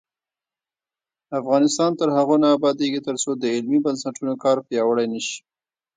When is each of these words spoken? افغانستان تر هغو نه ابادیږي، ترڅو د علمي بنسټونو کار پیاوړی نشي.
افغانستان 1.39 1.91
تر 1.99 2.07
هغو 2.17 2.35
نه 2.43 2.49
ابادیږي، 2.57 2.99
ترڅو 3.07 3.31
د 3.37 3.43
علمي 3.55 3.79
بنسټونو 3.85 4.33
کار 4.43 4.57
پیاوړی 4.67 5.07
نشي. 5.13 5.37